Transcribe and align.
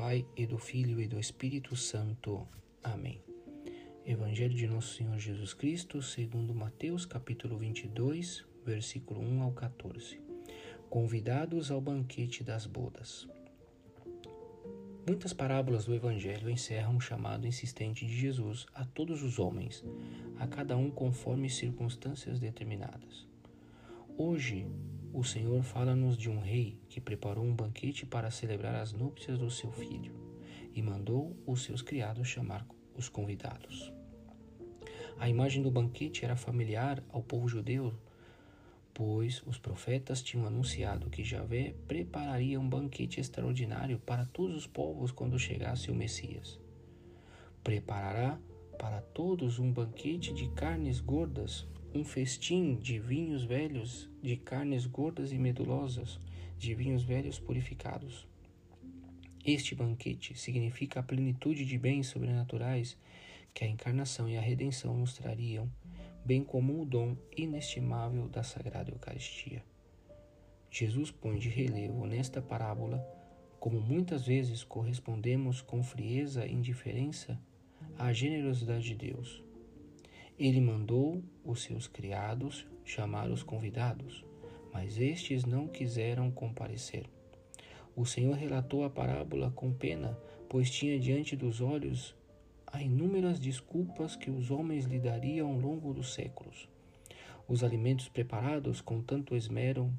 Pai 0.00 0.24
e 0.34 0.46
do 0.46 0.56
Filho 0.56 0.98
e 0.98 1.06
do 1.06 1.20
Espírito 1.20 1.76
Santo. 1.76 2.48
Amém. 2.82 3.22
Evangelho 4.06 4.54
de 4.54 4.66
Nosso 4.66 4.94
Senhor 4.94 5.18
Jesus 5.18 5.52
Cristo, 5.52 6.00
segundo 6.00 6.54
Mateus, 6.54 7.04
capítulo 7.04 7.58
22, 7.58 8.46
versículo 8.64 9.20
1 9.20 9.42
ao 9.42 9.52
14. 9.52 10.18
Convidados 10.88 11.70
ao 11.70 11.82
banquete 11.82 12.42
das 12.42 12.64
bodas. 12.64 13.28
Muitas 15.06 15.34
parábolas 15.34 15.84
do 15.84 15.94
Evangelho 15.94 16.48
encerram 16.48 16.96
o 16.96 17.00
chamado 17.00 17.46
insistente 17.46 18.06
de 18.06 18.16
Jesus 18.16 18.64
a 18.72 18.86
todos 18.86 19.22
os 19.22 19.38
homens, 19.38 19.84
a 20.38 20.46
cada 20.46 20.78
um 20.78 20.90
conforme 20.90 21.50
circunstâncias 21.50 22.40
determinadas. 22.40 23.28
Hoje, 24.16 24.66
o 25.12 25.24
Senhor 25.24 25.62
fala-nos 25.62 26.16
de 26.16 26.30
um 26.30 26.38
rei 26.38 26.78
que 26.88 27.00
preparou 27.00 27.44
um 27.44 27.54
banquete 27.54 28.06
para 28.06 28.30
celebrar 28.30 28.76
as 28.76 28.92
núpcias 28.92 29.38
do 29.38 29.50
seu 29.50 29.70
filho 29.72 30.14
e 30.74 30.80
mandou 30.80 31.36
os 31.46 31.64
seus 31.64 31.82
criados 31.82 32.28
chamar 32.28 32.66
os 32.96 33.08
convidados. 33.08 33.92
A 35.18 35.28
imagem 35.28 35.62
do 35.62 35.70
banquete 35.70 36.24
era 36.24 36.36
familiar 36.36 37.02
ao 37.10 37.22
povo 37.22 37.48
judeu, 37.48 37.92
pois 38.94 39.42
os 39.46 39.58
profetas 39.58 40.22
tinham 40.22 40.46
anunciado 40.46 41.10
que 41.10 41.24
Javé 41.24 41.74
prepararia 41.88 42.60
um 42.60 42.68
banquete 42.68 43.20
extraordinário 43.20 43.98
para 43.98 44.24
todos 44.26 44.56
os 44.56 44.66
povos 44.66 45.10
quando 45.10 45.38
chegasse 45.38 45.90
o 45.90 45.94
Messias. 45.94 46.58
Preparará 47.64 48.38
para 48.78 49.02
todos 49.02 49.58
um 49.58 49.70
banquete 49.72 50.32
de 50.32 50.48
carnes 50.50 51.00
gordas, 51.00 51.66
um 51.92 52.04
festim 52.04 52.76
de 52.76 53.00
vinhos 53.00 53.42
velhos, 53.42 54.08
de 54.22 54.36
carnes 54.36 54.86
gordas 54.86 55.32
e 55.32 55.38
medulosas, 55.38 56.20
de 56.56 56.72
vinhos 56.72 57.02
velhos 57.02 57.40
purificados. 57.40 58.28
Este 59.44 59.74
banquete 59.74 60.38
significa 60.38 61.00
a 61.00 61.02
plenitude 61.02 61.64
de 61.64 61.76
bens 61.76 62.06
sobrenaturais 62.06 62.96
que 63.52 63.64
a 63.64 63.68
encarnação 63.68 64.28
e 64.28 64.36
a 64.36 64.40
redenção 64.40 64.96
nos 64.96 65.14
trariam, 65.14 65.68
bem 66.24 66.44
como 66.44 66.80
o 66.80 66.84
dom 66.84 67.16
inestimável 67.36 68.28
da 68.28 68.44
Sagrada 68.44 68.92
Eucaristia. 68.92 69.64
Jesus 70.70 71.10
põe 71.10 71.38
de 71.38 71.48
relevo 71.48 72.06
nesta 72.06 72.40
parábola 72.40 73.04
como 73.58 73.80
muitas 73.80 74.26
vezes 74.26 74.62
correspondemos 74.62 75.60
com 75.60 75.82
frieza 75.82 76.46
e 76.46 76.52
indiferença 76.52 77.38
à 77.98 78.12
generosidade 78.12 78.84
de 78.84 78.94
Deus 78.94 79.42
ele 80.40 80.58
mandou 80.58 81.22
os 81.44 81.60
seus 81.60 81.86
criados 81.86 82.66
chamar 82.82 83.30
os 83.30 83.42
convidados, 83.42 84.24
mas 84.72 84.98
estes 84.98 85.44
não 85.44 85.68
quiseram 85.68 86.30
comparecer. 86.30 87.04
O 87.94 88.06
Senhor 88.06 88.34
relatou 88.34 88.82
a 88.82 88.88
parábola 88.88 89.50
com 89.50 89.70
pena, 89.70 90.18
pois 90.48 90.70
tinha 90.70 90.98
diante 90.98 91.36
dos 91.36 91.60
olhos 91.60 92.16
as 92.66 92.80
inúmeras 92.80 93.38
desculpas 93.38 94.16
que 94.16 94.30
os 94.30 94.50
homens 94.50 94.86
lhe 94.86 94.98
dariam 94.98 95.50
ao 95.50 95.58
longo 95.58 95.92
dos 95.92 96.14
séculos. 96.14 96.66
Os 97.46 97.62
alimentos 97.62 98.08
preparados 98.08 98.80
com 98.80 99.02
tanto 99.02 99.36
esmero 99.36 99.92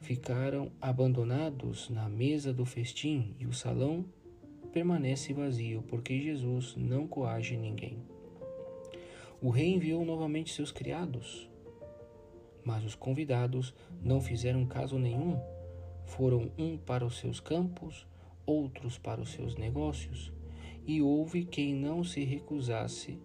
ficaram 0.00 0.72
abandonados 0.80 1.90
na 1.90 2.08
mesa 2.08 2.50
do 2.50 2.64
festim 2.64 3.34
e 3.38 3.46
o 3.46 3.52
salão 3.52 4.06
permanece 4.72 5.34
vazio, 5.34 5.82
porque 5.82 6.18
Jesus 6.18 6.74
não 6.76 7.06
coage 7.06 7.56
ninguém. 7.58 8.15
O 9.42 9.50
rei 9.50 9.74
enviou 9.74 10.02
novamente 10.02 10.54
seus 10.54 10.72
criados, 10.72 11.50
mas 12.64 12.84
os 12.84 12.94
convidados 12.94 13.74
não 14.02 14.18
fizeram 14.18 14.64
caso 14.64 14.98
nenhum. 14.98 15.38
Foram 16.06 16.50
um 16.56 16.78
para 16.78 17.04
os 17.04 17.18
seus 17.18 17.38
campos, 17.38 18.06
outros 18.46 18.96
para 18.96 19.20
os 19.20 19.30
seus 19.30 19.54
negócios, 19.54 20.32
e 20.86 21.02
houve 21.02 21.44
quem 21.44 21.74
não 21.74 22.02
se 22.02 22.24
recusasse 22.24 23.18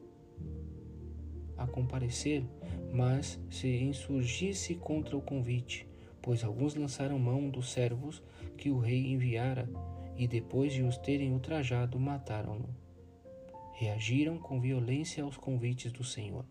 a 1.57 1.65
comparecer, 1.65 2.43
mas 2.91 3.39
se 3.49 3.69
insurgisse 3.81 4.75
contra 4.75 5.15
o 5.15 5.21
convite, 5.21 5.87
pois 6.21 6.43
alguns 6.43 6.75
lançaram 6.75 7.17
mão 7.17 7.49
dos 7.49 7.71
servos 7.71 8.21
que 8.57 8.69
o 8.69 8.79
rei 8.79 9.13
enviara, 9.13 9.69
e 10.17 10.27
depois 10.27 10.73
de 10.73 10.83
os 10.83 10.97
terem 10.97 11.31
ultrajado, 11.31 11.97
mataram-no 11.97 12.80
reagiram 13.81 14.37
com 14.37 14.61
violência 14.61 15.23
aos 15.23 15.37
convites 15.37 15.91
do 15.91 16.03
Senhor. 16.03 16.45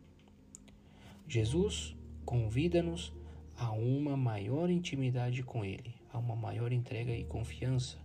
Jesus 1.28 1.94
convida-nos 2.24 3.12
a 3.56 3.70
uma 3.70 4.16
maior 4.16 4.68
intimidade 4.68 5.44
com 5.44 5.64
Ele, 5.64 5.94
a 6.12 6.19
uma 6.19 6.34
maior 6.34 6.72
entrega 6.72 7.14
e 7.14 7.24
confiança, 7.24 7.98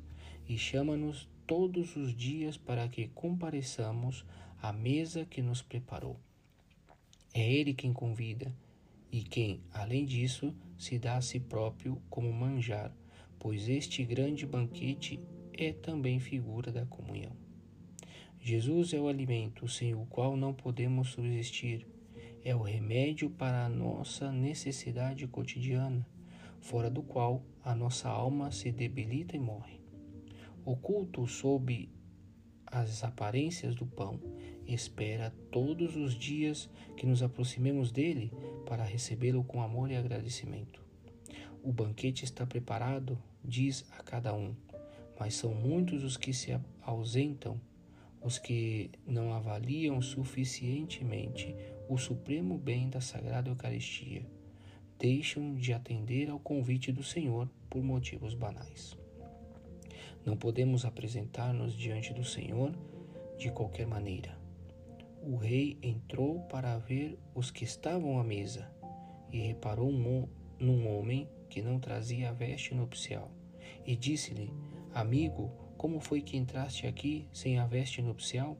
e 0.47 0.59
chama-nos 0.59 1.27
todos 1.47 1.95
os 1.95 2.15
dias 2.15 2.55
para 2.55 2.87
que 2.87 3.07
compareçamos 3.07 4.23
à 4.61 4.71
mesa 4.71 5.25
que 5.25 5.41
nos 5.41 5.59
preparou. 5.59 6.19
É 7.33 7.51
Ele 7.51 7.73
quem 7.73 7.91
convida 7.91 8.55
e 9.11 9.23
quem, 9.23 9.59
além 9.73 10.05
disso, 10.05 10.53
se 10.77 10.99
dá 10.99 11.17
a 11.17 11.21
si 11.23 11.39
próprio 11.39 11.99
como 12.11 12.31
manjar, 12.31 12.95
pois 13.39 13.67
este 13.69 14.05
grande 14.05 14.45
banquete 14.45 15.19
é 15.51 15.73
também 15.73 16.19
figura 16.19 16.71
da 16.71 16.85
comunhão. 16.85 17.44
Jesus 18.47 18.93
é 18.93 18.99
o 18.99 19.07
alimento 19.07 19.67
sem 19.67 19.95
o 19.95 20.05
qual 20.05 20.37
não 20.37 20.53
podemos 20.53 21.07
subsistir. 21.09 21.87
É 22.43 22.55
o 22.55 22.61
remédio 22.61 23.27
para 23.27 23.65
a 23.65 23.69
nossa 23.69 24.31
necessidade 24.31 25.25
cotidiana, 25.25 26.07
fora 26.61 26.87
do 26.87 27.01
qual 27.01 27.41
a 27.63 27.73
nossa 27.73 28.07
alma 28.07 28.51
se 28.51 28.71
debilita 28.71 29.35
e 29.35 29.39
morre. 29.39 29.81
Oculto 30.63 31.25
sob 31.25 31.89
as 32.67 33.03
aparências 33.03 33.73
do 33.73 33.87
pão, 33.87 34.19
espera 34.67 35.33
todos 35.51 35.95
os 35.95 36.13
dias 36.13 36.69
que 36.95 37.07
nos 37.07 37.23
aproximemos 37.23 37.91
dele 37.91 38.31
para 38.67 38.83
recebê-lo 38.83 39.43
com 39.43 39.63
amor 39.63 39.89
e 39.89 39.95
agradecimento. 39.95 40.83
O 41.63 41.73
banquete 41.73 42.23
está 42.23 42.45
preparado, 42.45 43.17
diz 43.43 43.87
a 43.97 44.03
cada 44.03 44.35
um, 44.35 44.53
mas 45.19 45.33
são 45.33 45.51
muitos 45.51 46.03
os 46.03 46.15
que 46.15 46.31
se 46.31 46.55
ausentam 46.83 47.59
os 48.25 48.39
que 48.39 48.89
não 49.05 49.33
avaliam 49.33 50.01
suficientemente 50.01 51.55
o 51.87 51.95
supremo 51.95 52.57
bem 52.57 52.89
da 52.89 52.99
Sagrada 52.99 53.51
Eucaristia 53.51 54.25
deixam 54.97 55.53
de 55.53 55.71
atender 55.71 56.31
ao 56.31 56.39
convite 56.39 56.91
do 56.91 57.03
Senhor 57.03 57.47
por 57.69 57.83
motivos 57.83 58.33
banais. 58.33 58.97
Não 60.25 60.35
podemos 60.35 60.85
apresentar-nos 60.85 61.77
diante 61.77 62.15
do 62.15 62.23
Senhor 62.23 62.75
de 63.37 63.51
qualquer 63.51 63.85
maneira. 63.85 64.35
O 65.21 65.35
rei 65.35 65.77
entrou 65.83 66.39
para 66.47 66.79
ver 66.79 67.19
os 67.35 67.51
que 67.51 67.63
estavam 67.63 68.19
à 68.19 68.23
mesa 68.23 68.67
e 69.31 69.39
reparou 69.39 69.91
num 69.91 70.97
homem 70.97 71.29
que 71.47 71.61
não 71.61 71.79
trazia 71.79 72.29
a 72.29 72.33
veste 72.33 72.73
nupcial 72.73 73.29
e 73.85 73.95
disse-lhe: 73.95 74.51
Amigo, 74.95 75.51
como 75.77 75.99
foi 75.99 76.21
que 76.21 76.37
entraste 76.37 76.87
aqui 76.87 77.27
sem 77.33 77.59
a 77.59 77.65
veste 77.65 78.01
nupcial? 78.01 78.57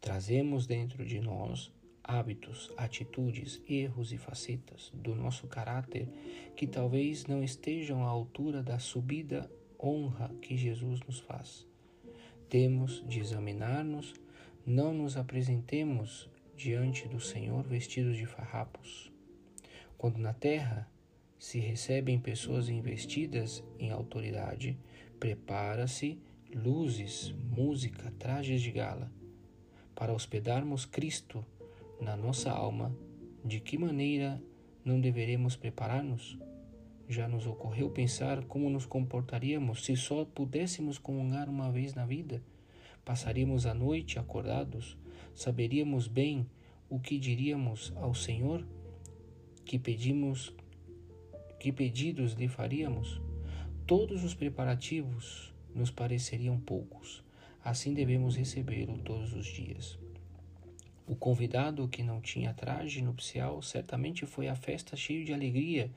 Trazemos 0.00 0.66
dentro 0.66 1.04
de 1.04 1.20
nós 1.20 1.72
hábitos, 2.02 2.72
atitudes, 2.76 3.60
erros 3.68 4.12
e 4.12 4.16
facetas 4.16 4.90
do 4.94 5.14
nosso 5.14 5.46
caráter 5.46 6.08
que 6.56 6.66
talvez 6.66 7.26
não 7.26 7.42
estejam 7.42 8.02
à 8.02 8.08
altura 8.08 8.62
da 8.62 8.78
subida 8.78 9.50
honra 9.78 10.30
que 10.40 10.56
Jesus 10.56 11.00
nos 11.00 11.20
faz. 11.20 11.66
Temos 12.48 13.04
de 13.06 13.20
examinar-nos, 13.20 14.14
não 14.64 14.94
nos 14.94 15.16
apresentemos 15.16 16.30
diante 16.56 17.06
do 17.06 17.20
Senhor 17.20 17.62
vestidos 17.62 18.16
de 18.16 18.24
farrapos. 18.24 19.12
Quando 19.98 20.18
na 20.18 20.32
terra 20.32 20.88
se 21.38 21.58
recebem 21.58 22.18
pessoas 22.18 22.68
investidas 22.68 23.62
em 23.78 23.90
autoridade, 23.90 24.76
prepara-se 25.18 26.18
luzes, 26.54 27.34
música, 27.50 28.12
trajes 28.18 28.62
de 28.62 28.70
gala. 28.70 29.10
Para 29.94 30.12
hospedarmos 30.12 30.86
Cristo 30.86 31.44
na 32.00 32.16
nossa 32.16 32.50
alma, 32.50 32.94
de 33.44 33.60
que 33.60 33.76
maneira 33.76 34.40
não 34.84 35.00
deveremos 35.00 35.56
preparar-nos? 35.56 36.38
Já 37.08 37.26
nos 37.26 37.46
ocorreu 37.46 37.90
pensar 37.90 38.44
como 38.44 38.70
nos 38.70 38.86
comportaríamos 38.86 39.84
se 39.84 39.96
só 39.96 40.24
pudéssemos 40.24 40.98
comungar 40.98 41.48
uma 41.48 41.70
vez 41.70 41.94
na 41.94 42.06
vida? 42.06 42.42
Passaríamos 43.04 43.66
a 43.66 43.74
noite 43.74 44.18
acordados? 44.18 44.96
Saberíamos 45.34 46.06
bem 46.06 46.46
o 46.88 47.00
que 47.00 47.18
diríamos 47.18 47.92
ao 47.96 48.14
Senhor? 48.14 48.64
Que 49.64 49.78
pedimos 49.78 50.54
que 51.58 51.72
pedidos 51.72 52.34
lhe 52.34 52.46
faríamos? 52.46 53.20
Todos 53.88 54.22
os 54.22 54.34
preparativos 54.34 55.50
nos 55.74 55.90
pareceriam 55.90 56.60
poucos. 56.60 57.24
Assim 57.64 57.94
devemos 57.94 58.36
recebê-lo 58.36 58.98
todos 58.98 59.32
os 59.32 59.46
dias. 59.46 59.98
O 61.06 61.16
convidado 61.16 61.88
que 61.88 62.02
não 62.02 62.20
tinha 62.20 62.52
traje 62.52 63.00
nupcial 63.00 63.62
certamente 63.62 64.26
foi 64.26 64.46
à 64.46 64.54
festa 64.54 64.94
cheio 64.94 65.24
de 65.24 65.32
alegria, 65.32 65.90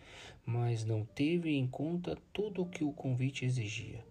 mas 0.45 0.85
não 0.85 1.03
teve 1.03 1.49
em 1.53 1.67
conta 1.67 2.17
tudo 2.31 2.61
o 2.61 2.65
que 2.65 2.81
o 2.81 2.93
convite 2.93 3.43
exigia. 3.43 4.01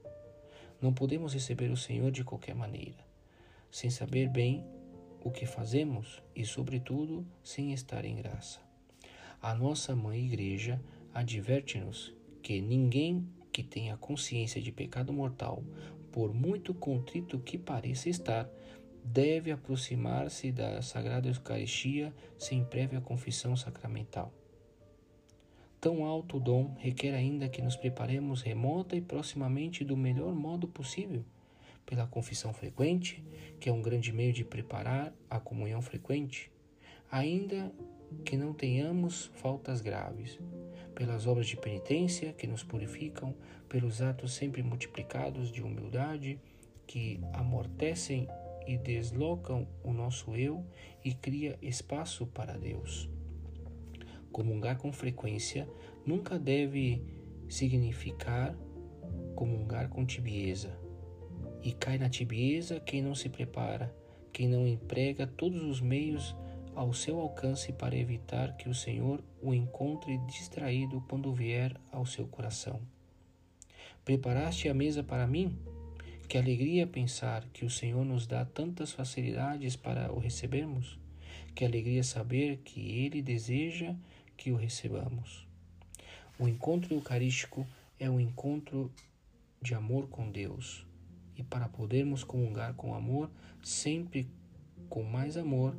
Não 0.79 0.93
podemos 0.93 1.33
receber 1.33 1.71
o 1.71 1.77
Senhor 1.77 2.11
de 2.11 2.23
qualquer 2.23 2.55
maneira, 2.55 3.03
sem 3.71 3.89
saber 3.89 4.29
bem 4.29 4.63
o 5.25 5.31
que 5.31 5.47
fazemos 5.47 6.23
e, 6.37 6.45
sobretudo, 6.45 7.27
sem 7.43 7.73
estar 7.73 8.05
em 8.05 8.17
graça. 8.17 8.61
A 9.41 9.55
nossa 9.55 9.97
mãe 9.97 10.23
igreja 10.23 10.79
adverte-nos 11.15 12.13
que 12.43 12.61
ninguém 12.61 13.27
que 13.53 13.63
tenha 13.63 13.97
consciência 13.97 14.61
de 14.61 14.73
pecado 14.73 15.13
mortal, 15.13 15.63
por 16.13 16.33
muito 16.35 16.75
contrito 16.75 17.39
que 17.39 17.59
pareça 17.59 18.09
estar, 18.09 18.49
deve 19.05 19.51
aproximar-se 19.51 20.53
da 20.53 20.83
Sagrada 20.83 21.29
Eucaristia 21.29 22.15
sem 22.39 22.65
prévia 22.65 23.01
confissão 23.01 23.57
sacramental. 23.57 24.33
Tão 25.81 26.05
alto 26.05 26.39
dom 26.39 26.75
requer 26.79 27.15
ainda 27.15 27.49
que 27.49 27.63
nos 27.63 27.75
preparemos 27.77 28.43
remota 28.43 28.97
e 28.97 29.01
proximamente 29.01 29.83
do 29.85 29.97
melhor 29.97 30.35
modo 30.35 30.69
possível, 30.69 31.25
pela 31.87 32.07
confissão 32.07 32.53
frequente, 32.53 33.25
que 33.59 33.69
é 33.69 33.73
um 33.73 33.81
grande 33.81 34.13
meio 34.13 34.33
de 34.33 34.45
preparar 34.45 35.13
a 35.29 35.41
comunhão 35.41 35.81
frequente, 35.81 36.53
ainda 37.11 37.73
que 38.25 38.37
não 38.37 38.53
tenhamos 38.53 39.31
faltas 39.35 39.81
graves, 39.81 40.39
pelas 40.95 41.27
obras 41.27 41.47
de 41.47 41.57
penitência 41.57 42.33
que 42.33 42.47
nos 42.47 42.63
purificam, 42.63 43.35
pelos 43.69 44.03
atos 44.03 44.33
sempre 44.33 44.63
multiplicados 44.63 45.51
de 45.51 45.63
humildade 45.63 46.39
que 46.87 47.21
amortecem 47.33 48.29
e 48.67 48.77
deslocam 48.77 49.67
o 49.83 49.93
nosso 49.93 50.35
eu 50.35 50.65
e 51.05 51.15
cria 51.15 51.59
espaço 51.63 52.27
para 52.27 52.59
Deus. 52.59 53.09
Comungar 54.33 54.79
com 54.79 54.93
frequência 54.93 55.69
nunca 56.05 56.39
deve 56.39 57.03
significar 57.49 58.57
comungar 59.35 59.89
com 59.89 60.05
tibieza. 60.05 60.79
E 61.63 61.73
cai 61.73 61.99
na 61.99 62.09
tibieza 62.09 62.81
quem 62.81 63.03
não 63.03 63.15
se 63.15 63.29
prepara, 63.29 63.95
quem 64.33 64.49
não 64.49 64.67
emprega 64.67 65.27
todos 65.27 65.63
os 65.63 65.81
meios 65.81 66.37
ao 66.81 66.95
seu 66.95 67.21
alcance 67.21 67.75
para 67.75 67.95
evitar 67.95 68.57
que 68.57 68.67
o 68.67 68.75
Senhor 68.75 69.23
o 69.43 69.53
encontre 69.53 70.17
distraído 70.27 71.05
quando 71.07 71.31
vier 71.31 71.79
ao 71.93 72.07
seu 72.07 72.27
coração. 72.27 72.81
Preparaste 74.03 74.67
a 74.67 74.73
mesa 74.73 75.03
para 75.03 75.27
mim? 75.27 75.59
Que 76.27 76.39
alegria 76.39 76.87
pensar 76.87 77.47
que 77.53 77.67
o 77.67 77.71
Senhor 77.71 78.03
nos 78.03 78.27
dá 78.27 78.47
tantas 78.47 78.93
facilidades 78.93 79.77
para 79.77 80.11
o 80.11 80.19
recebermos. 80.19 80.99
Que 81.55 81.67
alegria 81.67 82.03
saber 82.03 82.63
que 82.65 82.81
Ele 82.81 83.21
deseja 83.21 83.95
que 84.35 84.51
o 84.51 84.57
recebamos. 84.57 85.47
O 86.39 86.49
encontro 86.49 86.95
eucarístico 86.95 87.67
é 87.99 88.09
um 88.09 88.19
encontro 88.19 88.91
de 89.61 89.75
amor 89.75 90.09
com 90.09 90.31
Deus. 90.31 90.87
E 91.37 91.43
para 91.43 91.69
podermos 91.69 92.25
comungar 92.25 92.73
com 92.73 92.95
amor, 92.95 93.31
sempre 93.63 94.27
com 94.89 95.03
mais 95.03 95.37
amor, 95.37 95.77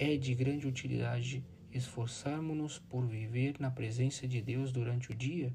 é 0.00 0.16
de 0.16 0.34
grande 0.34 0.66
utilidade 0.66 1.44
esforçarmos-nos 1.72 2.80
por 2.80 3.06
viver 3.06 3.54
na 3.60 3.70
presença 3.70 4.26
de 4.26 4.42
Deus 4.42 4.72
durante 4.72 5.12
o 5.12 5.14
dia 5.14 5.52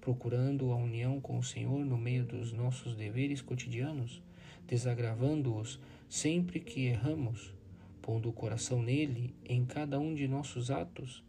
procurando 0.00 0.72
a 0.72 0.76
união 0.76 1.20
com 1.20 1.38
o 1.38 1.42
Senhor 1.42 1.84
no 1.84 1.98
meio 1.98 2.24
dos 2.24 2.52
nossos 2.52 2.94
deveres 2.94 3.42
cotidianos, 3.42 4.22
desagravando-os 4.66 5.80
sempre 6.08 6.60
que 6.60 6.86
erramos, 6.86 7.54
pondo 8.00 8.28
o 8.28 8.32
coração 8.32 8.82
nele 8.82 9.34
em 9.44 9.64
cada 9.64 9.98
um 9.98 10.14
de 10.14 10.26
nossos 10.26 10.70
atos, 10.70 11.22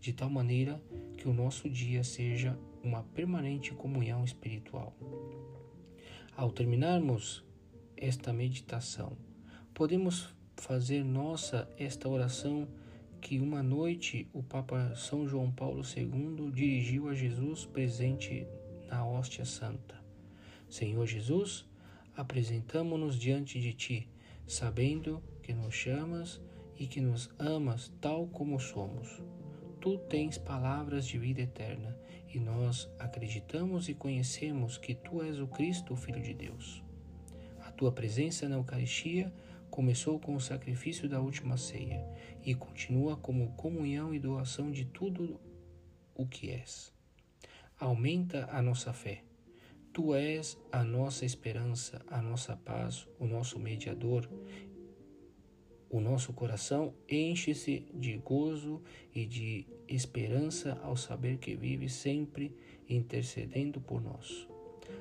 de 0.00 0.12
tal 0.12 0.30
maneira 0.30 0.82
que 1.16 1.28
o 1.28 1.32
nosso 1.32 1.68
dia 1.68 2.02
seja 2.02 2.58
uma 2.82 3.02
permanente 3.02 3.72
comunhão 3.72 4.24
espiritual. 4.24 4.96
Ao 6.36 6.50
terminarmos 6.50 7.44
esta 7.96 8.32
meditação, 8.32 9.16
podemos 9.74 10.34
fazer 10.56 11.04
nossa 11.04 11.68
esta 11.78 12.08
oração 12.08 12.68
que 13.20 13.38
uma 13.38 13.62
noite 13.62 14.28
o 14.32 14.42
Papa 14.42 14.94
São 14.96 15.28
João 15.28 15.50
Paulo 15.50 15.82
II 15.84 16.50
dirigiu 16.50 17.08
a 17.08 17.14
Jesus 17.14 17.64
presente 17.64 18.46
na 18.88 19.06
hóstia 19.06 19.44
santa. 19.44 19.94
Senhor 20.68 21.06
Jesus, 21.06 21.64
apresentamo-nos 22.16 23.18
diante 23.18 23.60
de 23.60 23.72
ti, 23.72 24.08
sabendo 24.46 25.22
que 25.42 25.52
nos 25.52 25.74
chamas 25.74 26.40
e 26.78 26.86
que 26.86 27.00
nos 27.00 27.30
amas 27.38 27.92
tal 28.00 28.26
como 28.26 28.58
somos. 28.58 29.22
Tu 29.80 29.98
tens 29.98 30.38
palavras 30.38 31.06
de 31.06 31.18
vida 31.18 31.42
eterna 31.42 31.96
e 32.32 32.38
nós 32.38 32.88
acreditamos 32.98 33.88
e 33.88 33.94
conhecemos 33.94 34.78
que 34.78 34.94
tu 34.94 35.22
és 35.22 35.38
o 35.38 35.46
Cristo, 35.46 35.92
o 35.94 35.96
Filho 35.96 36.22
de 36.22 36.34
Deus. 36.34 36.82
A 37.60 37.70
tua 37.70 37.92
presença 37.92 38.48
na 38.48 38.56
Eucaristia 38.56 39.32
começou 39.72 40.20
com 40.20 40.36
o 40.36 40.40
sacrifício 40.40 41.08
da 41.08 41.18
última 41.18 41.56
ceia 41.56 42.06
e 42.44 42.54
continua 42.54 43.16
como 43.16 43.54
comunhão 43.54 44.12
e 44.12 44.18
doação 44.18 44.70
de 44.70 44.84
tudo 44.84 45.40
o 46.14 46.26
que 46.26 46.50
és. 46.50 46.92
Aumenta 47.80 48.46
a 48.52 48.60
nossa 48.60 48.92
fé. 48.92 49.24
Tu 49.90 50.14
és 50.14 50.58
a 50.70 50.84
nossa 50.84 51.24
esperança, 51.24 52.04
a 52.06 52.20
nossa 52.20 52.54
paz, 52.54 53.08
o 53.18 53.26
nosso 53.26 53.58
mediador. 53.58 54.28
O 55.88 56.00
nosso 56.00 56.34
coração 56.34 56.92
enche-se 57.08 57.86
de 57.94 58.18
gozo 58.18 58.82
e 59.14 59.24
de 59.24 59.66
esperança 59.88 60.78
ao 60.82 60.98
saber 60.98 61.38
que 61.38 61.56
vive 61.56 61.88
sempre 61.88 62.54
intercedendo 62.86 63.80
por 63.80 64.02
nós. 64.02 64.46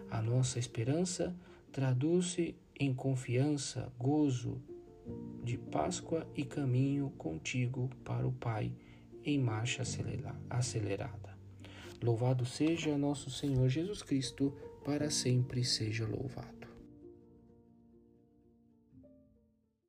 A 0.10 0.22
nossa 0.22 0.60
esperança 0.60 1.36
traduz-se 1.74 2.56
em 2.82 2.96
confiança, 2.96 3.94
gozo 3.96 4.60
de 5.44 5.56
Páscoa 5.56 6.28
e 6.36 6.44
caminho 6.44 7.12
contigo 7.12 7.88
para 8.04 8.28
o 8.28 8.32
Pai 8.32 8.74
em 9.24 9.40
marcha 9.40 9.84
acelerada. 10.50 11.38
Louvado 12.02 12.44
seja 12.44 12.98
nosso 12.98 13.30
Senhor 13.30 13.70
Jesus 13.70 14.02
Cristo, 14.02 14.52
para 14.84 15.12
sempre 15.12 15.64
seja 15.64 16.08
louvado. 16.08 16.61